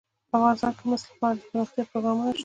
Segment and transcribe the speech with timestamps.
[0.35, 2.39] افغانستان کې د مس لپاره دپرمختیا پروګرامونه شته.